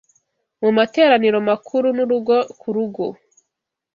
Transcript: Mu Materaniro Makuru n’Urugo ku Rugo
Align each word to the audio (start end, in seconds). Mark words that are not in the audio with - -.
Mu 0.61 0.69
Materaniro 0.77 1.37
Makuru 1.49 1.87
n’Urugo 1.97 2.35
ku 2.59 2.67
Rugo 2.75 3.05